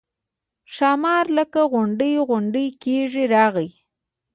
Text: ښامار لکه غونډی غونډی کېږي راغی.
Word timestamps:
ښامار 0.73 1.25
لکه 1.37 1.61
غونډی 1.73 2.13
غونډی 2.27 2.67
کېږي 2.83 3.23
راغی. 3.35 3.69